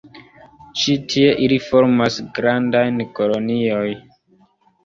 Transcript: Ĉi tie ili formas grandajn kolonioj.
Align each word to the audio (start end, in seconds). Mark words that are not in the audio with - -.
Ĉi 0.83 0.95
tie 1.11 1.35
ili 1.47 1.59
formas 1.67 2.17
grandajn 2.39 2.99
kolonioj. 3.21 3.87